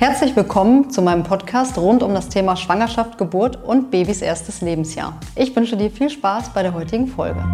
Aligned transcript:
Herzlich 0.00 0.34
willkommen 0.34 0.88
zu 0.88 1.02
meinem 1.02 1.24
Podcast 1.24 1.76
rund 1.76 2.02
um 2.02 2.14
das 2.14 2.30
Thema 2.30 2.56
Schwangerschaft, 2.56 3.18
Geburt 3.18 3.62
und 3.62 3.90
Babys 3.90 4.22
erstes 4.22 4.62
Lebensjahr. 4.62 5.20
Ich 5.36 5.54
wünsche 5.54 5.76
dir 5.76 5.90
viel 5.90 6.08
Spaß 6.08 6.54
bei 6.54 6.62
der 6.62 6.72
heutigen 6.72 7.06
Folge. 7.06 7.44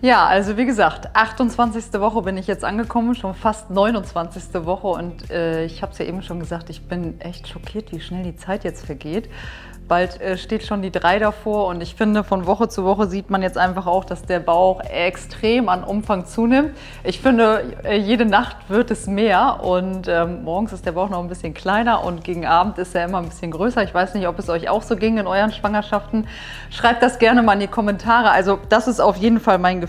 Ja, 0.00 0.26
also 0.26 0.56
wie 0.56 0.64
gesagt, 0.64 1.08
28. 1.16 1.92
Woche 1.94 2.22
bin 2.22 2.36
ich 2.36 2.46
jetzt 2.46 2.64
angekommen, 2.64 3.16
schon 3.16 3.34
fast 3.34 3.68
29. 3.70 4.64
Woche 4.64 4.86
und 4.86 5.28
äh, 5.28 5.64
ich 5.64 5.82
habe 5.82 5.90
es 5.90 5.98
ja 5.98 6.04
eben 6.04 6.22
schon 6.22 6.38
gesagt, 6.38 6.70
ich 6.70 6.82
bin 6.86 7.20
echt 7.20 7.48
schockiert, 7.48 7.90
wie 7.90 7.98
schnell 7.98 8.22
die 8.22 8.36
Zeit 8.36 8.62
jetzt 8.62 8.86
vergeht. 8.86 9.28
Bald 9.88 10.20
äh, 10.20 10.36
steht 10.36 10.64
schon 10.64 10.82
die 10.82 10.92
drei 10.92 11.18
davor 11.18 11.66
und 11.66 11.80
ich 11.80 11.94
finde, 11.94 12.22
von 12.22 12.46
Woche 12.46 12.68
zu 12.68 12.84
Woche 12.84 13.06
sieht 13.06 13.30
man 13.30 13.40
jetzt 13.42 13.56
einfach 13.56 13.86
auch, 13.86 14.04
dass 14.04 14.22
der 14.22 14.38
Bauch 14.38 14.82
extrem 14.82 15.70
an 15.70 15.82
Umfang 15.82 16.26
zunimmt. 16.26 16.76
Ich 17.04 17.20
finde, 17.20 17.64
äh, 17.84 17.96
jede 17.96 18.26
Nacht 18.26 18.56
wird 18.68 18.90
es 18.90 19.06
mehr 19.06 19.60
und 19.64 20.06
ähm, 20.06 20.44
morgens 20.44 20.74
ist 20.74 20.84
der 20.84 20.92
Bauch 20.92 21.08
noch 21.08 21.20
ein 21.20 21.28
bisschen 21.28 21.54
kleiner 21.54 22.04
und 22.04 22.22
gegen 22.22 22.44
Abend 22.44 22.76
ist 22.76 22.94
er 22.94 23.06
immer 23.06 23.18
ein 23.18 23.28
bisschen 23.30 23.50
größer. 23.50 23.82
Ich 23.82 23.94
weiß 23.94 24.14
nicht, 24.14 24.28
ob 24.28 24.38
es 24.38 24.50
euch 24.50 24.68
auch 24.68 24.82
so 24.82 24.94
ging 24.94 25.16
in 25.16 25.26
euren 25.26 25.52
Schwangerschaften. 25.52 26.28
Schreibt 26.70 27.02
das 27.02 27.18
gerne 27.18 27.42
mal 27.42 27.54
in 27.54 27.60
die 27.60 27.66
Kommentare. 27.66 28.30
Also 28.30 28.58
das 28.68 28.88
ist 28.88 29.00
auf 29.00 29.16
jeden 29.16 29.40
Fall 29.40 29.58
mein 29.58 29.80
Gefühl. 29.80 29.87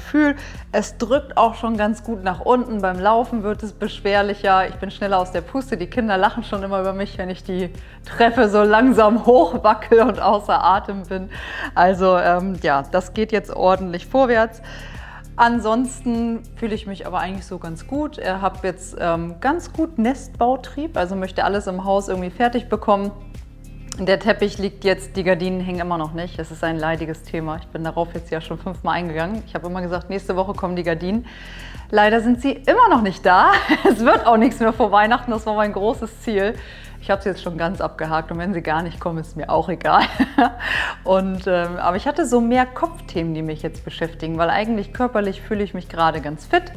Es 0.72 0.98
drückt 0.98 1.38
auch 1.38 1.56
schon 1.56 1.78
ganz 1.78 2.04
gut 2.04 2.24
nach 2.24 2.42
unten. 2.42 2.82
Beim 2.82 3.00
Laufen 3.00 3.44
wird 3.44 3.64
es 3.64 3.74
beschwerlicher. 3.74 4.68
Ich 4.68 4.76
bin 4.76 4.92
schneller 4.92 5.20
aus 5.20 5.32
der 5.32 5.42
Puste. 5.42 5.78
Die 5.78 5.88
Kinder 5.88 6.18
lachen 6.18 6.44
schon 6.44 6.64
immer 6.64 6.80
über 6.82 6.94
mich, 6.94 7.18
wenn 7.18 7.30
ich 7.30 7.44
die 7.44 7.70
Treppe 8.06 8.50
so 8.50 8.64
langsam 8.64 9.26
hochwacke 9.26 9.70
wackel 9.70 10.02
und 10.02 10.20
außer 10.22 10.64
Atem 10.64 11.04
bin. 11.04 11.30
Also 11.76 12.18
ähm, 12.18 12.58
ja, 12.62 12.84
das 12.92 13.14
geht 13.14 13.32
jetzt 13.32 13.52
ordentlich 13.52 14.08
vorwärts. 14.08 14.62
Ansonsten 15.36 16.44
fühle 16.58 16.76
ich 16.76 16.86
mich 16.86 17.08
aber 17.08 17.20
eigentlich 17.20 17.46
so 17.46 17.60
ganz 17.60 17.88
gut. 17.88 18.18
Ich 18.18 18.28
habe 18.28 18.60
jetzt 18.64 18.98
ähm, 19.00 19.36
ganz 19.40 19.72
gut 19.72 19.98
Nestbautrieb, 19.98 20.98
also 20.98 21.16
möchte 21.16 21.46
alles 21.46 21.66
im 21.68 21.86
Haus 21.86 22.10
irgendwie 22.10 22.30
fertig 22.30 22.68
bekommen. 22.68 23.12
Der 24.06 24.18
Teppich 24.18 24.58
liegt 24.58 24.86
jetzt, 24.86 25.18
die 25.18 25.26
Gardinen 25.26 25.60
hängen 25.60 25.82
immer 25.82 25.98
noch 25.98 26.14
nicht. 26.14 26.40
Das 26.40 26.52
ist 26.52 26.64
ein 26.64 26.78
leidiges 26.78 27.24
Thema. 27.24 27.58
Ich 27.58 27.68
bin 27.68 27.84
darauf 27.84 28.14
jetzt 28.14 28.32
ja 28.32 28.40
schon 28.40 28.58
fünfmal 28.58 28.96
eingegangen. 28.96 29.44
Ich 29.46 29.56
habe 29.56 29.68
immer 29.68 29.82
gesagt, 29.82 30.10
nächste 30.10 30.38
Woche 30.38 30.54
kommen 30.54 30.78
die 30.78 30.84
Gardinen. 30.84 31.26
Leider 31.92 32.22
sind 32.22 32.42
sie 32.42 32.54
immer 32.54 32.88
noch 32.90 33.02
nicht 33.02 33.26
da. 33.26 33.52
Es 33.84 34.00
wird 34.00 34.26
auch 34.26 34.38
nichts 34.38 34.62
mehr 34.62 34.72
vor 34.72 34.94
Weihnachten. 34.94 35.32
Das 35.32 35.46
war 35.46 35.56
mein 35.56 35.74
großes 35.74 36.22
Ziel. 36.22 36.54
Ich 37.02 37.12
habe 37.12 37.22
sie 37.22 37.28
jetzt 37.28 37.42
schon 37.42 37.58
ganz 37.58 37.82
abgehakt 37.82 38.32
und 38.32 38.38
wenn 38.38 38.54
sie 38.54 38.62
gar 38.62 38.84
nicht 38.84 39.02
kommen, 39.02 39.18
ist 39.18 39.36
mir 39.36 39.50
auch 39.50 39.68
egal. 39.68 40.04
und, 41.04 41.46
ähm, 41.48 41.76
aber 41.78 41.98
ich 41.98 42.08
hatte 42.08 42.26
so 42.26 42.40
mehr 42.40 42.66
Kopfthemen, 42.66 43.34
die 43.34 43.42
mich 43.42 43.64
jetzt 43.64 43.84
beschäftigen, 43.84 44.38
weil 44.38 44.50
eigentlich 44.50 44.94
körperlich 44.94 45.42
fühle 45.42 45.64
ich 45.64 45.74
mich 45.74 45.90
gerade 45.90 46.22
ganz 46.22 46.46
fit 46.46 46.72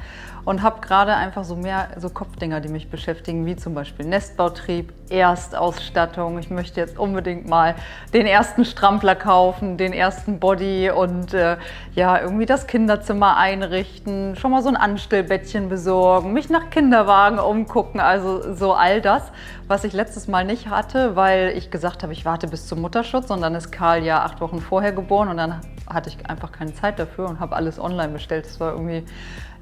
und 0.45 0.63
habe 0.63 0.81
gerade 0.81 1.15
einfach 1.15 1.45
so 1.45 1.57
mehr 1.57 1.89
so 1.97 2.11
Kopfdinger, 2.11 2.61
die 2.61 2.69
mich 2.69 2.91
beschäftigen, 2.91 3.47
wie 3.47 3.57
zum 3.57 3.75
Beispiel 3.75 4.07
Nestbautrieb, 4.07 4.93
Erstausstattung. 5.09 6.39
Ich 6.39 6.51
möchte 6.51 6.81
jetzt 6.81 6.99
unbedingt 6.99 7.49
mal 7.49 7.75
den 8.13 8.27
ersten 8.27 8.65
Strampler 8.65 9.15
kaufen, 9.15 9.77
den 9.77 9.93
ersten 9.93 10.41
Body 10.41 10.91
und 10.91 11.35
äh, 11.35 11.59
ja, 11.95 12.21
irgendwie 12.21 12.47
das 12.47 12.67
Kinderzimmer 12.67 13.37
einrichten, 13.37 14.37
schon 14.37 14.51
mal 14.51 14.63
so 14.63 14.69
ein 14.69 14.77
Anstellbettchen 14.77 15.69
besorgen, 15.69 16.33
mich 16.33 16.51
nach 16.51 16.71
Kinderwagen 16.71 17.39
umgucken, 17.39 18.01
also 18.01 18.55
so 18.55 18.73
all 18.73 19.01
das, 19.01 19.31
was 19.69 19.85
ich 19.85 19.93
letztes 19.93 20.29
Mal 20.29 20.45
nicht 20.45 20.69
hatte, 20.69 21.15
weil 21.15 21.53
ich 21.57 21.71
gesagt 21.71 22.03
habe, 22.03 22.13
ich 22.13 22.25
warte 22.25 22.49
bis 22.49 22.67
zum 22.67 22.81
Mutterschutz 22.81 23.31
und 23.31 23.43
dann 23.43 23.55
ist 23.55 23.71
Karl 23.71 24.03
ja 24.03 24.23
acht 24.25 24.41
Wochen 24.41 24.61
vorher 24.61 24.93
geboren 24.93 25.29
und 25.29 25.37
dann 25.37 25.61
hatte 25.89 26.09
ich 26.09 26.29
einfach 26.29 26.53
keine 26.53 26.75
Zeit 26.75 26.99
dafür 26.99 27.29
und 27.29 27.41
habe 27.41 27.55
alles 27.55 27.79
online 27.79 28.13
bestellt. 28.13 28.47
Das 28.47 28.61
war 28.61 28.73
irgendwie 28.73 29.05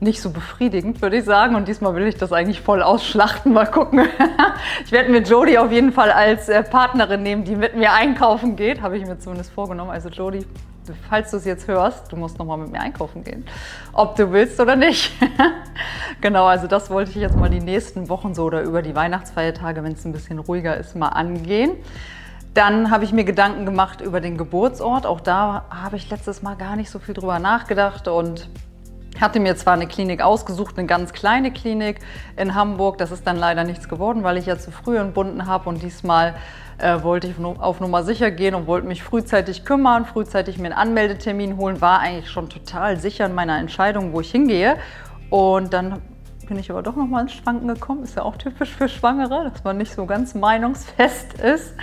nicht 0.00 0.22
so 0.22 0.30
befriedigend, 0.30 0.69
würde 0.72 1.16
ich 1.16 1.24
sagen. 1.24 1.54
Und 1.54 1.68
diesmal 1.68 1.94
will 1.94 2.06
ich 2.06 2.16
das 2.16 2.32
eigentlich 2.32 2.60
voll 2.60 2.82
ausschlachten. 2.82 3.52
Mal 3.52 3.66
gucken. 3.66 4.08
ich 4.84 4.92
werde 4.92 5.10
mir 5.10 5.22
Jodie 5.22 5.58
auf 5.58 5.72
jeden 5.72 5.92
Fall 5.92 6.10
als 6.10 6.48
äh, 6.48 6.62
Partnerin 6.62 7.22
nehmen, 7.22 7.44
die 7.44 7.56
mit 7.56 7.76
mir 7.76 7.92
einkaufen 7.92 8.56
geht. 8.56 8.82
Habe 8.82 8.96
ich 8.96 9.06
mir 9.06 9.18
zumindest 9.18 9.52
vorgenommen. 9.52 9.90
Also 9.90 10.08
Jodie, 10.08 10.46
falls 11.08 11.30
du 11.30 11.36
es 11.36 11.44
jetzt 11.44 11.68
hörst, 11.68 12.10
du 12.12 12.16
musst 12.16 12.38
nochmal 12.38 12.58
mit 12.58 12.72
mir 12.72 12.80
einkaufen 12.80 13.24
gehen. 13.24 13.44
Ob 13.92 14.16
du 14.16 14.32
willst 14.32 14.60
oder 14.60 14.76
nicht. 14.76 15.12
genau, 16.20 16.46
also 16.46 16.66
das 16.66 16.90
wollte 16.90 17.10
ich 17.10 17.16
jetzt 17.16 17.36
mal 17.36 17.50
die 17.50 17.60
nächsten 17.60 18.08
Wochen 18.08 18.34
so 18.34 18.44
oder 18.44 18.62
über 18.62 18.82
die 18.82 18.94
Weihnachtsfeiertage, 18.94 19.82
wenn 19.82 19.92
es 19.92 20.04
ein 20.04 20.12
bisschen 20.12 20.38
ruhiger 20.38 20.76
ist, 20.76 20.96
mal 20.96 21.08
angehen. 21.08 21.72
Dann 22.54 22.90
habe 22.90 23.04
ich 23.04 23.12
mir 23.12 23.24
Gedanken 23.24 23.64
gemacht 23.64 24.00
über 24.00 24.20
den 24.20 24.36
Geburtsort. 24.36 25.06
Auch 25.06 25.20
da 25.20 25.66
habe 25.70 25.96
ich 25.96 26.10
letztes 26.10 26.42
Mal 26.42 26.56
gar 26.56 26.74
nicht 26.74 26.90
so 26.90 26.98
viel 26.98 27.14
drüber 27.14 27.38
nachgedacht 27.38 28.08
und 28.08 28.48
hatte 29.20 29.40
mir 29.40 29.56
zwar 29.56 29.74
eine 29.74 29.86
Klinik 29.86 30.22
ausgesucht, 30.22 30.78
eine 30.78 30.86
ganz 30.86 31.12
kleine 31.12 31.52
Klinik 31.52 32.00
in 32.36 32.54
Hamburg. 32.54 32.98
Das 32.98 33.10
ist 33.10 33.26
dann 33.26 33.36
leider 33.36 33.64
nichts 33.64 33.88
geworden, 33.88 34.22
weil 34.22 34.36
ich 34.36 34.46
ja 34.46 34.58
zu 34.58 34.70
früh 34.70 34.98
entbunden 34.98 35.46
habe 35.46 35.68
und 35.68 35.82
diesmal 35.82 36.34
äh, 36.78 37.02
wollte 37.02 37.26
ich 37.26 37.34
auf 37.38 37.80
Nummer 37.80 38.02
sicher 38.02 38.30
gehen 38.30 38.54
und 38.54 38.66
wollte 38.66 38.86
mich 38.86 39.02
frühzeitig 39.02 39.64
kümmern, 39.64 40.06
frühzeitig 40.06 40.58
mir 40.58 40.66
einen 40.66 40.74
Anmeldetermin 40.74 41.56
holen, 41.56 41.80
war 41.80 42.00
eigentlich 42.00 42.30
schon 42.30 42.48
total 42.48 42.98
sicher 42.98 43.26
in 43.26 43.34
meiner 43.34 43.58
Entscheidung, 43.58 44.12
wo 44.12 44.20
ich 44.20 44.30
hingehe. 44.30 44.76
Und 45.28 45.72
dann 45.72 46.00
bin 46.50 46.58
ich 46.58 46.68
aber 46.68 46.82
doch 46.82 46.96
noch 46.96 47.06
mal 47.06 47.22
ins 47.22 47.32
Schwanken 47.32 47.68
gekommen. 47.68 48.02
Ist 48.02 48.16
ja 48.16 48.24
auch 48.24 48.36
typisch 48.36 48.74
für 48.74 48.88
Schwangere, 48.88 49.48
dass 49.48 49.62
man 49.62 49.78
nicht 49.78 49.94
so 49.94 50.04
ganz 50.04 50.34
meinungsfest 50.34 51.34
ist. 51.40 51.74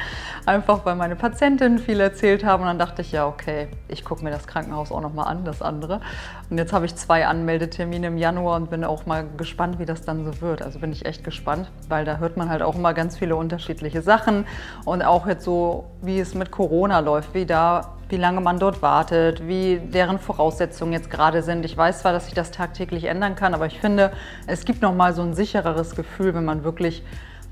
Einfach 0.46 0.86
weil 0.86 0.96
meine 0.96 1.16
Patientinnen 1.16 1.80
viel 1.80 2.02
erzählt 2.02 2.44
haben. 2.44 2.64
Und 2.64 2.68
dann 2.68 2.78
dachte 2.78 3.02
ich, 3.02 3.14
ja, 3.14 3.26
okay, 3.26 3.70
ich 3.88 4.04
gucke 4.04 4.26
mir 4.26 4.30
das 4.30 4.46
Krankenhaus 4.46 4.92
auch 4.92 5.00
noch 5.00 5.14
mal 5.14 5.24
an, 5.24 5.46
das 5.46 5.62
andere. 5.62 6.02
Und 6.50 6.58
jetzt 6.58 6.74
habe 6.74 6.86
ich 6.86 6.94
zwei 6.98 7.26
Anmeldetermine 7.28 8.08
im 8.08 8.18
Januar 8.18 8.58
und 8.58 8.70
bin 8.70 8.84
auch 8.84 9.06
mal 9.06 9.26
gespannt, 9.38 9.80
wie 9.80 9.86
das 9.86 10.02
dann 10.02 10.26
so 10.26 10.42
wird. 10.42 10.62
Also 10.62 10.80
bin 10.80 10.92
ich 10.92 11.06
echt 11.06 11.24
gespannt, 11.24 11.72
weil 11.88 12.04
da 12.04 12.18
hört 12.18 12.36
man 12.36 12.50
halt 12.50 12.62
auch 12.62 12.76
immer 12.76 12.94
ganz 12.94 13.18
viele 13.18 13.38
unterschiedliche 13.38 14.02
Sachen. 14.02 14.46
Und 14.84 15.02
auch 15.02 15.28
jetzt 15.28 15.46
so, 15.46 15.86
wie 16.02 16.20
es 16.20 16.36
mit 16.36 16.52
Corona 16.52 17.00
läuft, 17.00 17.34
wie 17.34 17.46
da 17.46 17.97
wie 18.10 18.18
lange 18.18 18.42
man 18.42 18.60
dort 18.60 18.82
wartet, 18.82 19.48
wie 19.48 19.80
deren 19.80 20.20
Voraussetzungen 20.20 20.94
jetzt 20.94 21.10
gerade 21.10 21.44
sind. 21.44 21.66
Ich 21.66 21.76
weiß 21.76 22.00
zwar, 22.00 22.14
dass 22.14 22.26
sich 22.26 22.34
das 22.34 22.52
tagtäglich 22.52 23.06
ändern 23.06 23.36
kann, 23.36 23.54
aber 23.54 23.66
ich 23.66 23.80
finde, 23.80 24.12
es 24.46 24.66
gibt 24.66 24.82
noch 24.82 24.94
mal 24.94 25.14
so 25.14 25.22
ein 25.22 25.34
sichereres 25.34 25.96
Gefühl, 25.96 26.34
wenn 26.34 26.46
man 26.46 26.64
wirklich 26.64 27.04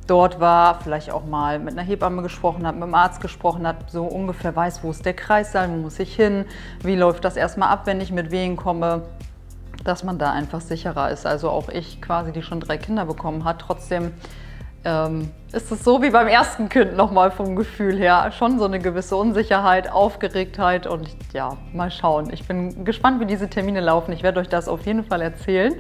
dort 0.08 0.40
war, 0.40 0.80
vielleicht 0.82 1.12
auch 1.12 1.26
mal 1.26 1.60
mit 1.60 1.74
einer 1.74 1.82
Hebamme 1.82 2.22
gesprochen 2.22 2.66
hat, 2.68 2.76
mit 2.76 2.84
einem 2.84 2.94
Arzt 2.94 3.22
gesprochen 3.22 3.68
hat, 3.68 3.90
so 3.90 4.04
ungefähr 4.04 4.56
weiß, 4.56 4.84
wo 4.84 4.92
ist 4.92 5.06
der 5.06 5.14
Kreissaal, 5.14 5.70
wo 5.70 5.76
muss 5.76 6.00
ich 6.00 6.16
hin, 6.16 6.46
wie 6.82 6.96
läuft 6.96 7.26
das 7.26 7.38
erstmal 7.38 7.70
ab, 7.70 7.82
wenn 7.86 8.00
ich 8.00 8.12
mit 8.12 8.32
Wehen 8.32 8.56
komme, 8.56 9.04
dass 9.84 10.04
man 10.04 10.18
da 10.18 10.32
einfach 10.32 10.62
sicherer 10.62 11.10
ist. 11.10 11.26
Also 11.26 11.50
auch 11.50 11.70
ich 11.70 12.02
quasi, 12.02 12.32
die 12.32 12.44
schon 12.44 12.60
drei 12.60 12.78
Kinder 12.78 13.06
bekommen 13.06 13.44
hat, 13.44 13.60
trotzdem 13.60 14.12
ähm, 14.86 15.32
ist 15.52 15.72
es 15.72 15.84
so 15.84 16.02
wie 16.02 16.12
beim 16.12 16.28
ersten 16.28 16.70
Kind 16.70 16.96
nochmal 16.96 17.32
vom 17.32 17.56
Gefühl 17.56 17.98
her. 17.98 18.32
Schon 18.32 18.60
so 18.60 18.66
eine 18.66 18.80
gewisse 18.80 19.16
Unsicherheit, 19.16 19.92
Aufgeregtheit 19.92 20.88
und 20.88 21.10
ja, 21.34 21.58
mal 21.74 21.92
schauen. 21.92 22.32
Ich 22.32 22.48
bin 22.48 22.86
gespannt, 22.86 23.20
wie 23.20 23.26
diese 23.26 23.50
Termine 23.50 23.82
laufen. 23.82 24.12
Ich 24.12 24.24
werde 24.24 24.40
euch 24.40 24.50
das 24.50 24.68
auf 24.68 24.86
jeden 24.86 25.04
Fall 25.04 25.22
erzählen. 25.22 25.74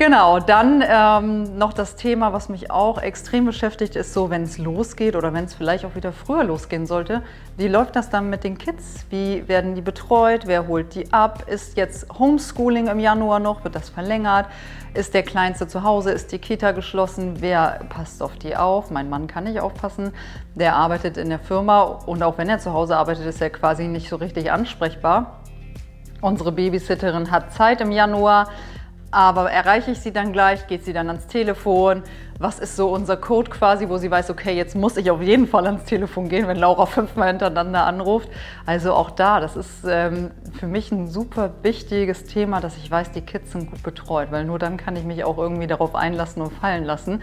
Genau, 0.00 0.40
dann 0.40 0.82
ähm, 0.88 1.58
noch 1.58 1.74
das 1.74 1.94
Thema, 1.94 2.32
was 2.32 2.48
mich 2.48 2.70
auch 2.70 3.02
extrem 3.02 3.44
beschäftigt, 3.44 3.96
ist 3.96 4.14
so, 4.14 4.30
wenn 4.30 4.44
es 4.44 4.56
losgeht 4.56 5.14
oder 5.14 5.34
wenn 5.34 5.44
es 5.44 5.52
vielleicht 5.52 5.84
auch 5.84 5.94
wieder 5.94 6.10
früher 6.10 6.42
losgehen 6.42 6.86
sollte. 6.86 7.22
Wie 7.58 7.68
läuft 7.68 7.96
das 7.96 8.08
dann 8.08 8.30
mit 8.30 8.42
den 8.42 8.56
Kids? 8.56 9.04
Wie 9.10 9.46
werden 9.46 9.74
die 9.74 9.82
betreut? 9.82 10.46
Wer 10.46 10.66
holt 10.68 10.94
die 10.94 11.12
ab? 11.12 11.44
Ist 11.48 11.76
jetzt 11.76 12.06
Homeschooling 12.18 12.86
im 12.86 12.98
Januar 12.98 13.40
noch? 13.40 13.62
Wird 13.62 13.74
das 13.74 13.90
verlängert? 13.90 14.46
Ist 14.94 15.12
der 15.12 15.22
Kleinste 15.22 15.68
zu 15.68 15.82
Hause? 15.82 16.12
Ist 16.12 16.32
die 16.32 16.38
Kita 16.38 16.72
geschlossen? 16.72 17.42
Wer 17.42 17.80
passt 17.90 18.22
auf 18.22 18.36
die 18.36 18.56
auf? 18.56 18.90
Mein 18.90 19.10
Mann 19.10 19.26
kann 19.26 19.44
nicht 19.44 19.60
aufpassen. 19.60 20.14
Der 20.54 20.76
arbeitet 20.76 21.18
in 21.18 21.28
der 21.28 21.40
Firma 21.40 21.82
und 21.82 22.22
auch 22.22 22.38
wenn 22.38 22.48
er 22.48 22.58
zu 22.58 22.72
Hause 22.72 22.96
arbeitet, 22.96 23.26
ist 23.26 23.42
er 23.42 23.50
quasi 23.50 23.86
nicht 23.86 24.08
so 24.08 24.16
richtig 24.16 24.50
ansprechbar. 24.50 25.42
Unsere 26.22 26.52
Babysitterin 26.52 27.30
hat 27.30 27.52
Zeit 27.52 27.82
im 27.82 27.92
Januar 27.92 28.48
aber 29.10 29.50
erreiche 29.50 29.90
ich 29.90 30.00
sie 30.00 30.12
dann 30.12 30.32
gleich, 30.32 30.66
geht 30.66 30.84
sie 30.84 30.92
dann 30.92 31.08
ans 31.08 31.26
Telefon? 31.26 32.02
Was 32.38 32.58
ist 32.58 32.76
so 32.76 32.88
unser 32.90 33.16
Code 33.16 33.50
quasi, 33.50 33.88
wo 33.88 33.98
sie 33.98 34.10
weiß, 34.10 34.30
okay, 34.30 34.56
jetzt 34.56 34.74
muss 34.74 34.96
ich 34.96 35.10
auf 35.10 35.20
jeden 35.20 35.46
Fall 35.46 35.66
ans 35.66 35.84
Telefon 35.84 36.28
gehen, 36.28 36.46
wenn 36.46 36.56
Laura 36.56 36.86
fünfmal 36.86 37.28
hintereinander 37.28 37.84
anruft. 37.84 38.28
Also 38.66 38.94
auch 38.94 39.10
da, 39.10 39.40
das 39.40 39.56
ist 39.56 39.84
ähm, 39.86 40.30
für 40.58 40.66
mich 40.66 40.92
ein 40.92 41.08
super 41.08 41.50
wichtiges 41.62 42.24
Thema, 42.24 42.60
dass 42.60 42.76
ich 42.76 42.90
weiß, 42.90 43.10
die 43.12 43.22
Kids 43.22 43.52
sind 43.52 43.70
gut 43.70 43.82
betreut, 43.82 44.28
weil 44.30 44.44
nur 44.44 44.58
dann 44.58 44.76
kann 44.76 44.96
ich 44.96 45.04
mich 45.04 45.24
auch 45.24 45.38
irgendwie 45.38 45.66
darauf 45.66 45.94
einlassen 45.94 46.42
und 46.42 46.52
fallen 46.52 46.84
lassen. 46.84 47.22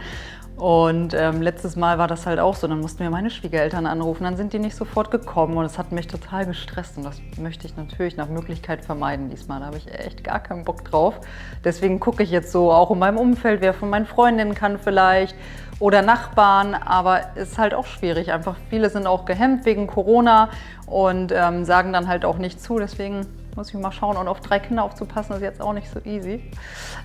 Und 0.57 1.13
ähm, 1.13 1.43
letztes 1.43 1.75
Mal 1.75 1.99
war 1.99 2.07
das 2.07 2.25
halt 2.25 2.39
auch 2.39 2.55
so. 2.55 2.67
Dann 2.67 2.79
mussten 2.79 2.99
wir 2.99 3.11
meine 3.11 3.29
Schwiegereltern 3.29 3.85
anrufen, 3.85 4.23
dann 4.23 4.37
sind 4.37 4.53
die 4.53 4.59
nicht 4.59 4.75
sofort 4.75 5.11
gekommen 5.11 5.55
und 5.55 5.65
es 5.65 5.77
hat 5.77 5.91
mich 5.91 6.07
total 6.07 6.47
gestresst. 6.47 6.97
Und 6.97 7.03
das 7.03 7.21
möchte 7.39 7.67
ich 7.67 7.77
natürlich 7.77 8.17
nach 8.17 8.27
Möglichkeit 8.27 8.83
vermeiden 8.83 9.29
diesmal. 9.29 9.59
Da 9.59 9.67
habe 9.67 9.77
ich 9.77 9.87
echt 9.93 10.23
gar 10.23 10.39
keinen 10.39 10.65
Bock 10.65 10.83
drauf. 10.83 11.19
Deswegen 11.63 11.99
gucke 11.99 12.23
ich 12.23 12.31
jetzt 12.31 12.51
so 12.51 12.71
auch 12.71 12.89
in 12.89 12.97
meinem 12.97 13.17
Umfeld, 13.17 13.61
wer 13.61 13.75
von 13.75 13.91
meinen 13.91 14.07
Freundinnen 14.07 14.55
kann 14.55 14.79
vielleicht 14.79 15.35
oder 15.79 16.01
Nachbarn. 16.01 16.73
Aber 16.73 17.21
es 17.35 17.51
ist 17.51 17.57
halt 17.59 17.75
auch 17.75 17.85
schwierig. 17.85 18.31
Einfach 18.31 18.55
viele 18.71 18.89
sind 18.89 19.05
auch 19.05 19.25
gehemmt 19.25 19.63
wegen 19.65 19.85
Corona 19.85 20.49
und 20.87 21.31
ähm, 21.35 21.65
sagen 21.65 21.93
dann 21.93 22.07
halt 22.07 22.25
auch 22.25 22.39
nicht 22.39 22.59
zu. 22.59 22.79
Deswegen 22.79 23.27
muss 23.57 23.69
ich 23.69 23.75
mal 23.75 23.91
schauen. 23.91 24.15
Und 24.15 24.27
auf 24.27 24.39
drei 24.39 24.59
Kinder 24.59 24.83
aufzupassen 24.83 25.33
ist 25.33 25.41
jetzt 25.41 25.59
auch 25.61 25.73
nicht 25.73 25.89
so 25.91 25.99
easy. 26.05 26.41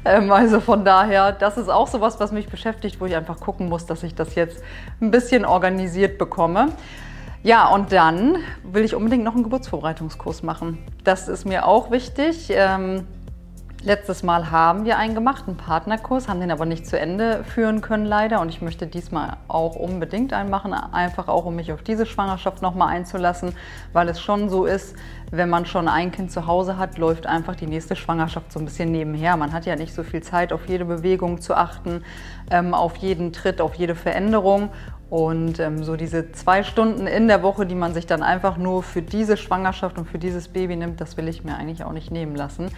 Ähm, 0.04 0.30
also 0.30 0.60
von 0.60 0.84
daher, 0.84 1.32
das 1.32 1.56
ist 1.56 1.68
auch 1.68 1.88
sowas, 1.88 2.20
was 2.20 2.30
mich 2.30 2.48
beschäftigt, 2.48 3.00
wo 3.00 3.06
ich 3.06 3.16
einfach 3.16 3.40
gucken 3.40 3.68
muss, 3.68 3.86
dass 3.86 4.02
ich 4.02 4.14
das 4.14 4.34
jetzt 4.36 4.62
ein 5.00 5.10
bisschen 5.10 5.44
organisiert 5.44 6.18
bekomme. 6.18 6.68
Ja, 7.42 7.68
und 7.68 7.90
dann 7.90 8.36
will 8.62 8.84
ich 8.84 8.94
unbedingt 8.94 9.24
noch 9.24 9.34
einen 9.34 9.42
Geburtsvorbereitungskurs 9.42 10.44
machen. 10.44 10.78
Das 11.02 11.26
ist 11.26 11.44
mir 11.44 11.66
auch 11.66 11.90
wichtig. 11.90 12.52
Ähm, 12.54 13.08
Letztes 13.84 14.22
Mal 14.22 14.52
haben 14.52 14.84
wir 14.84 14.96
einen 14.96 15.16
gemacht, 15.16 15.48
einen 15.48 15.56
Partnerkurs, 15.56 16.28
haben 16.28 16.38
den 16.38 16.52
aber 16.52 16.66
nicht 16.66 16.86
zu 16.86 16.96
Ende 16.96 17.42
führen 17.42 17.80
können 17.80 18.06
leider. 18.06 18.40
Und 18.40 18.48
ich 18.48 18.62
möchte 18.62 18.86
diesmal 18.86 19.38
auch 19.48 19.74
unbedingt 19.74 20.32
einen 20.32 20.50
machen, 20.50 20.72
einfach 20.72 21.26
auch 21.26 21.46
um 21.46 21.56
mich 21.56 21.72
auf 21.72 21.82
diese 21.82 22.06
Schwangerschaft 22.06 22.62
nochmal 22.62 22.94
einzulassen, 22.94 23.56
weil 23.92 24.08
es 24.08 24.20
schon 24.20 24.48
so 24.48 24.66
ist, 24.66 24.94
wenn 25.32 25.50
man 25.50 25.66
schon 25.66 25.88
ein 25.88 26.12
Kind 26.12 26.30
zu 26.30 26.46
Hause 26.46 26.78
hat, 26.78 26.96
läuft 26.96 27.26
einfach 27.26 27.56
die 27.56 27.66
nächste 27.66 27.96
Schwangerschaft 27.96 28.52
so 28.52 28.60
ein 28.60 28.66
bisschen 28.66 28.92
nebenher. 28.92 29.36
Man 29.36 29.52
hat 29.52 29.66
ja 29.66 29.74
nicht 29.74 29.94
so 29.94 30.04
viel 30.04 30.22
Zeit, 30.22 30.52
auf 30.52 30.68
jede 30.68 30.84
Bewegung 30.84 31.40
zu 31.40 31.56
achten, 31.56 32.04
ähm, 32.52 32.74
auf 32.74 32.94
jeden 32.98 33.32
Tritt, 33.32 33.60
auf 33.60 33.74
jede 33.74 33.96
Veränderung. 33.96 34.68
Und 35.12 35.60
ähm, 35.60 35.84
so 35.84 35.96
diese 35.96 36.32
zwei 36.32 36.62
Stunden 36.62 37.06
in 37.06 37.28
der 37.28 37.42
Woche, 37.42 37.66
die 37.66 37.74
man 37.74 37.92
sich 37.92 38.06
dann 38.06 38.22
einfach 38.22 38.56
nur 38.56 38.82
für 38.82 39.02
diese 39.02 39.36
Schwangerschaft 39.36 39.98
und 39.98 40.08
für 40.08 40.18
dieses 40.18 40.48
Baby 40.48 40.74
nimmt, 40.74 41.02
das 41.02 41.18
will 41.18 41.28
ich 41.28 41.44
mir 41.44 41.54
eigentlich 41.54 41.84
auch 41.84 41.92
nicht 41.92 42.10
nehmen 42.10 42.34
lassen. 42.34 42.70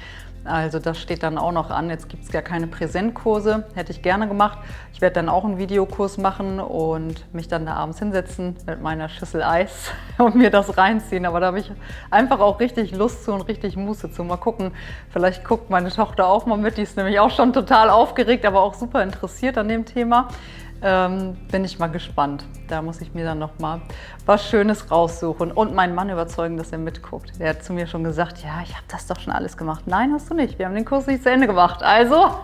Also 0.42 0.81
das 0.81 0.98
steht 0.98 1.22
dann 1.22 1.38
auch 1.38 1.52
noch 1.52 1.70
an. 1.70 1.90
Jetzt 1.90 2.08
gibt 2.08 2.25
es 2.25 2.32
ja 2.32 2.42
keine 2.42 2.66
Präsentkurse, 2.66 3.66
hätte 3.76 3.92
ich 3.92 4.02
gerne 4.02 4.26
gemacht. 4.26 4.58
Ich 4.92 5.00
werde 5.00 5.14
dann 5.14 5.28
auch 5.28 5.44
einen 5.44 5.58
Videokurs 5.58 6.19
machen 6.19 6.58
und 6.58 7.32
mich 7.32 7.46
dann 7.46 7.66
da 7.66 7.75
abends 7.75 8.00
hinsetzen 8.00 8.56
mit 8.66 8.82
meiner 8.82 9.08
Schüssel 9.08 9.40
Eis 9.40 9.92
und 10.19 10.34
mir 10.34 10.50
das 10.50 10.76
reinziehen. 10.76 11.26
Aber 11.26 11.38
da 11.38 11.46
habe 11.46 11.60
ich 11.60 11.70
einfach 12.10 12.40
auch 12.40 12.58
richtig 12.58 12.96
Lust 12.96 13.25
zu 13.25 13.32
und 13.32 13.42
richtig 13.42 13.76
Muße 13.76 14.10
zu. 14.10 14.25
Mal 14.25 14.38
gucken, 14.38 14.72
vielleicht 15.10 15.44
guckt 15.44 15.70
meine 15.70 15.90
Tochter 15.90 16.26
auch 16.26 16.46
mal 16.46 16.58
mit. 16.58 16.78
Die 16.78 16.82
ist 16.82 16.96
nämlich 16.96 17.20
auch 17.20 17.30
schon 17.30 17.52
total 17.52 17.90
aufgeregt, 17.90 18.44
aber 18.44 18.60
auch 18.60 18.75
super 18.75 19.04
interessiert 19.04 19.56
an 19.56 19.69
dem 19.69 19.84
Thema. 19.84 20.30
Ähm, 20.82 21.37
bin 21.50 21.65
ich 21.65 21.79
mal 21.79 21.87
gespannt. 21.87 22.44
Da 22.69 22.82
muss 22.82 23.00
ich 23.00 23.15
mir 23.15 23.25
dann 23.25 23.38
noch 23.38 23.59
mal 23.59 23.81
was 24.26 24.47
Schönes 24.47 24.91
raussuchen 24.91 25.50
und 25.50 25.75
meinen 25.75 25.94
Mann 25.94 26.11
überzeugen, 26.11 26.56
dass 26.56 26.73
er 26.73 26.79
mitguckt. 26.79 27.38
Der 27.41 27.50
hat 27.50 27.65
zu 27.65 27.73
mir 27.73 27.87
schon 27.87 28.05
gesagt, 28.05 28.43
ja, 28.43 28.61
ich 28.62 28.75
habe 28.75 28.85
das 28.88 29.06
doch 29.06 29.19
schon 29.19 29.32
alles 29.32 29.56
gemacht. 29.56 29.85
Nein, 29.87 30.12
hast 30.12 30.31
du 30.31 30.35
nicht. 30.35 30.59
Wir 30.59 30.67
haben 30.67 30.75
den 30.75 30.85
Kurs 30.85 31.06
nicht 31.06 31.23
zu 31.23 31.31
Ende 31.31 31.47
gemacht. 31.47 31.82
Also, 31.82 32.35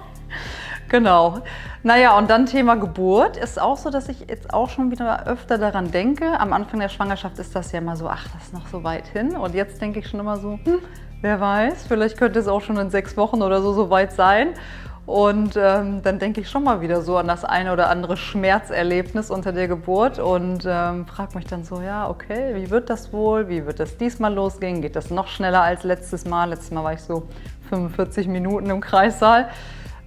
genau. 0.88 1.42
Naja, 1.82 2.16
und 2.18 2.28
dann 2.30 2.46
Thema 2.46 2.76
Geburt 2.76 3.36
ist 3.36 3.60
auch 3.60 3.76
so, 3.76 3.90
dass 3.90 4.08
ich 4.08 4.20
jetzt 4.28 4.52
auch 4.52 4.68
schon 4.68 4.90
wieder 4.90 5.26
öfter 5.26 5.58
daran 5.58 5.90
denke. 5.90 6.38
Am 6.38 6.52
Anfang 6.52 6.80
der 6.80 6.88
Schwangerschaft 6.88 7.38
ist 7.38 7.54
das 7.56 7.72
ja 7.72 7.78
immer 7.78 7.96
so, 7.96 8.08
ach, 8.08 8.26
das 8.34 8.44
ist 8.44 8.54
noch 8.54 8.66
so 8.68 8.84
weit 8.84 9.06
hin. 9.08 9.36
Und 9.36 9.54
jetzt 9.54 9.80
denke 9.80 9.98
ich 10.00 10.08
schon 10.08 10.20
immer 10.20 10.36
so, 10.36 10.58
hm, 10.64 10.80
wer 11.22 11.40
weiß, 11.40 11.86
vielleicht 11.86 12.18
könnte 12.18 12.38
es 12.38 12.48
auch 12.48 12.60
schon 12.60 12.76
in 12.76 12.90
sechs 12.90 13.16
Wochen 13.16 13.42
oder 13.42 13.62
so 13.62 13.72
so 13.72 13.90
weit 13.90 14.12
sein. 14.12 14.54
Und 15.10 15.56
ähm, 15.56 16.02
dann 16.04 16.20
denke 16.20 16.40
ich 16.40 16.48
schon 16.48 16.62
mal 16.62 16.82
wieder 16.82 17.02
so 17.02 17.16
an 17.16 17.26
das 17.26 17.44
eine 17.44 17.72
oder 17.72 17.90
andere 17.90 18.16
Schmerzerlebnis 18.16 19.28
unter 19.28 19.50
der 19.50 19.66
Geburt 19.66 20.20
und 20.20 20.64
ähm, 20.68 21.04
frage 21.04 21.36
mich 21.36 21.46
dann 21.46 21.64
so, 21.64 21.80
ja, 21.80 22.08
okay, 22.08 22.54
wie 22.54 22.70
wird 22.70 22.88
das 22.90 23.12
wohl? 23.12 23.48
Wie 23.48 23.66
wird 23.66 23.80
das 23.80 23.96
diesmal 23.96 24.32
losgehen? 24.32 24.82
Geht 24.82 24.94
das 24.94 25.10
noch 25.10 25.26
schneller 25.26 25.62
als 25.62 25.82
letztes 25.82 26.26
Mal? 26.26 26.50
Letztes 26.50 26.70
Mal 26.70 26.84
war 26.84 26.92
ich 26.92 27.00
so 27.00 27.26
45 27.70 28.28
Minuten 28.28 28.70
im 28.70 28.80
Kreissaal. 28.80 29.48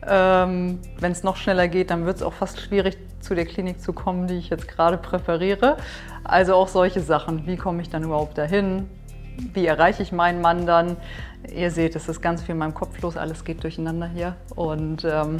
Ähm, 0.07 0.79
Wenn 1.01 1.11
es 1.11 1.21
noch 1.21 1.35
schneller 1.35 1.67
geht, 1.67 1.91
dann 1.91 2.05
wird 2.05 2.15
es 2.15 2.23
auch 2.23 2.31
fast 2.31 2.61
schwierig, 2.61 2.97
zu 3.19 3.35
der 3.35 3.45
Klinik 3.45 3.81
zu 3.81 3.91
kommen, 3.91 4.27
die 4.27 4.35
ich 4.35 4.49
jetzt 4.49 4.69
gerade 4.69 4.97
präferiere. 4.97 5.75
Also 6.23 6.55
auch 6.55 6.69
solche 6.69 7.01
Sachen. 7.01 7.45
Wie 7.45 7.57
komme 7.57 7.81
ich 7.81 7.89
dann 7.89 8.03
überhaupt 8.03 8.37
dahin? 8.37 8.89
Wie 9.53 9.65
erreiche 9.65 10.03
ich 10.03 10.11
meinen 10.11 10.41
Mann 10.41 10.65
dann? 10.65 10.97
Ihr 11.53 11.71
seht, 11.71 11.95
es 11.95 12.07
ist 12.07 12.21
ganz 12.21 12.41
viel 12.41 12.53
in 12.53 12.59
meinem 12.59 12.73
Kopf 12.73 13.01
los, 13.01 13.17
alles 13.17 13.43
geht 13.43 13.63
durcheinander 13.63 14.07
hier. 14.07 14.35
Und 14.55 15.05
ähm, 15.05 15.39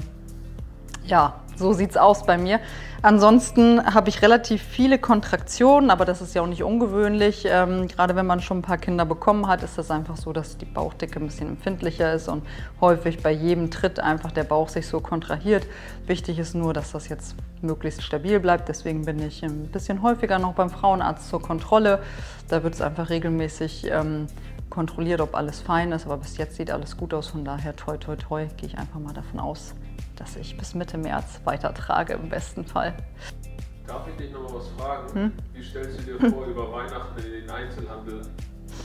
ja, 1.05 1.35
so 1.55 1.73
sieht 1.73 1.91
es 1.91 1.97
aus 1.97 2.25
bei 2.25 2.37
mir. 2.37 2.59
Ansonsten 3.01 3.93
habe 3.93 4.07
ich 4.07 4.21
relativ 4.21 4.61
viele 4.61 4.97
Kontraktionen, 4.97 5.91
aber 5.91 6.05
das 6.05 6.21
ist 6.21 6.33
ja 6.35 6.41
auch 6.41 6.47
nicht 6.47 6.63
ungewöhnlich. 6.63 7.45
Ähm, 7.45 7.89
gerade 7.89 8.15
wenn 8.15 8.25
man 8.25 8.39
schon 8.39 8.59
ein 8.59 8.61
paar 8.61 8.77
Kinder 8.77 9.03
bekommen 9.03 9.47
hat, 9.47 9.61
ist 9.61 9.77
das 9.77 9.91
einfach 9.91 10.15
so, 10.15 10.31
dass 10.31 10.57
die 10.57 10.65
Bauchdicke 10.65 11.19
ein 11.19 11.25
bisschen 11.25 11.49
empfindlicher 11.49 12.13
ist 12.13 12.29
und 12.29 12.43
häufig 12.79 13.21
bei 13.21 13.31
jedem 13.31 13.69
Tritt 13.71 13.99
einfach 13.99 14.31
der 14.31 14.45
Bauch 14.45 14.69
sich 14.69 14.87
so 14.87 15.01
kontrahiert. 15.01 15.67
Wichtig 16.07 16.39
ist 16.39 16.55
nur, 16.55 16.73
dass 16.73 16.93
das 16.93 17.09
jetzt 17.09 17.35
möglichst 17.61 18.03
stabil 18.03 18.39
bleibt. 18.39 18.69
Deswegen 18.69 19.03
bin 19.03 19.21
ich 19.21 19.43
ein 19.43 19.67
bisschen 19.67 20.01
häufiger 20.01 20.39
noch 20.39 20.53
beim 20.53 20.69
Frauenarzt 20.69 21.27
zur 21.27 21.41
Kontrolle. 21.41 21.99
Da 22.47 22.63
wird 22.63 22.73
es 22.73 22.81
einfach 22.81 23.09
regelmäßig 23.09 23.85
ähm, 23.91 24.27
kontrolliert, 24.69 25.19
ob 25.19 25.35
alles 25.35 25.59
fein 25.59 25.91
ist. 25.91 26.05
Aber 26.05 26.17
bis 26.17 26.37
jetzt 26.37 26.55
sieht 26.55 26.71
alles 26.71 26.95
gut 26.95 27.13
aus. 27.13 27.27
Von 27.27 27.43
daher, 27.43 27.75
toi, 27.75 27.97
toi, 27.97 28.15
toi, 28.15 28.47
gehe 28.55 28.69
ich 28.69 28.77
einfach 28.77 28.99
mal 28.99 29.13
davon 29.13 29.41
aus, 29.41 29.73
dass 30.15 30.35
ich 30.35 30.57
bis 30.57 30.73
Mitte 30.73 30.97
März 30.97 31.41
weitertrage 31.43 32.13
im 32.13 32.29
besten 32.29 32.65
Fall. 32.65 32.93
Darf 33.87 34.07
ich 34.07 34.15
dich 34.15 34.31
noch 34.31 34.43
mal 34.43 34.59
was 34.59 34.67
fragen? 34.69 35.13
Hm? 35.13 35.31
Wie 35.53 35.63
stellst 35.63 35.99
du 35.99 36.03
dir 36.03 36.31
vor, 36.31 36.45
über 36.45 36.71
Weihnachten 36.71 37.19
in 37.23 37.31
den 37.31 37.49
Einzelhandel 37.49 38.21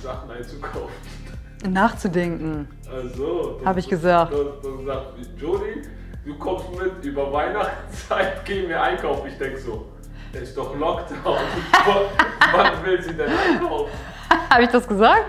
Sachen 0.02 0.30
einzukaufen? 0.30 0.94
Nachzudenken. 1.68 2.68
Also, 2.90 3.60
habe 3.64 3.80
ich 3.80 3.88
gesagt. 3.88 4.32
Du, 4.32 4.84
sagst, 4.86 5.08
Jody, 5.36 5.82
du 6.24 6.34
kommst 6.38 6.66
mit, 6.70 7.04
über 7.04 7.32
Weihnachtszeit 7.32 8.44
gehen 8.44 8.68
wir 8.68 8.80
einkaufen. 8.80 9.28
Ich 9.28 9.38
denke 9.38 9.58
so, 9.58 9.86
es 10.32 10.42
ist 10.42 10.56
doch 10.56 10.76
Lockdown. 10.76 11.38
Wann 12.52 12.84
will 12.84 13.02
sie 13.02 13.14
denn 13.14 13.30
einkaufen? 13.30 13.90
habe 14.50 14.62
ich 14.62 14.68
das 14.70 14.86
gesagt? 14.86 15.24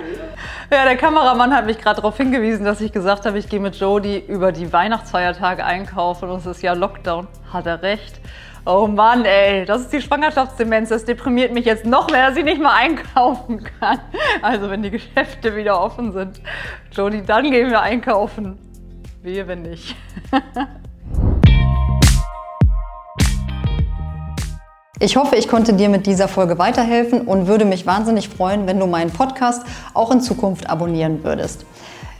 Ja, 0.71 0.85
der 0.85 0.97
Kameramann 0.97 1.51
hat 1.55 1.65
mich 1.65 1.79
gerade 1.79 1.95
darauf 1.95 2.17
hingewiesen, 2.17 2.63
dass 2.63 2.79
ich 2.79 2.91
gesagt 2.91 3.25
habe, 3.25 3.39
ich 3.39 3.49
gehe 3.49 3.59
mit 3.59 3.75
Jody 3.77 4.19
über 4.19 4.51
die 4.51 4.71
Weihnachtsfeiertage 4.71 5.65
einkaufen 5.65 6.29
und 6.29 6.37
es 6.37 6.45
ist 6.45 6.61
ja 6.61 6.73
Lockdown. 6.73 7.27
Hat 7.51 7.65
er 7.65 7.81
recht. 7.81 8.21
Oh 8.67 8.85
Mann, 8.85 9.25
ey, 9.25 9.65
das 9.65 9.81
ist 9.81 9.93
die 9.93 9.99
Schwangerschaftsdemenz. 9.99 10.89
Das 10.89 11.05
deprimiert 11.05 11.55
mich 11.55 11.65
jetzt 11.65 11.85
noch 11.85 12.11
mehr, 12.11 12.29
dass 12.29 12.37
ich 12.37 12.43
nicht 12.43 12.61
mal 12.61 12.75
einkaufen 12.75 13.67
kann. 13.79 13.99
Also, 14.43 14.69
wenn 14.69 14.83
die 14.83 14.91
Geschäfte 14.91 15.55
wieder 15.55 15.81
offen 15.81 16.11
sind. 16.11 16.39
Jody, 16.91 17.23
dann 17.25 17.49
gehen 17.49 17.71
wir 17.71 17.81
einkaufen. 17.81 18.59
Wehe, 19.23 19.47
wenn 19.47 19.63
nicht. 19.63 19.95
Ich 25.01 25.15
hoffe, 25.15 25.37
ich 25.37 25.47
konnte 25.47 25.71
dir 25.71 25.87
mit 25.87 26.07
dieser 26.07 26.27
Folge 26.27 26.59
weiterhelfen 26.59 27.21
und 27.21 27.47
würde 27.47 27.63
mich 27.63 27.85
wahnsinnig 27.85 28.27
freuen, 28.27 28.67
wenn 28.67 28.79
du 28.79 28.85
meinen 28.85 29.11
Podcast 29.11 29.63
auch 29.93 30.11
in 30.11 30.19
Zukunft 30.19 30.69
abonnieren 30.69 31.23
würdest. 31.23 31.65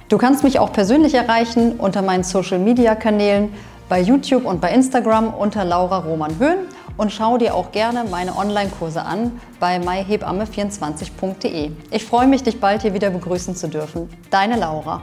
Du 0.07 0.17
kannst 0.17 0.45
mich 0.45 0.59
auch 0.59 0.71
persönlich 0.71 1.13
erreichen 1.13 1.73
unter 1.73 2.01
meinen 2.01 2.23
Social-Media-Kanälen 2.23 3.49
bei 3.89 3.99
YouTube 3.99 4.45
und 4.45 4.61
bei 4.61 4.71
Instagram 4.71 5.33
unter 5.33 5.65
Laura 5.65 5.97
Roman 5.97 6.39
Höhn 6.39 6.59
und 6.95 7.11
schau 7.11 7.37
dir 7.37 7.53
auch 7.53 7.73
gerne 7.73 8.05
meine 8.09 8.37
Online-Kurse 8.37 9.01
an 9.01 9.41
bei 9.59 9.77
myhebamme24.de. 9.79 11.71
Ich 11.91 12.05
freue 12.05 12.27
mich, 12.27 12.43
dich 12.43 12.61
bald 12.61 12.83
hier 12.83 12.93
wieder 12.93 13.09
begrüßen 13.09 13.57
zu 13.57 13.67
dürfen. 13.67 14.09
Deine 14.29 14.55
Laura. 14.55 15.01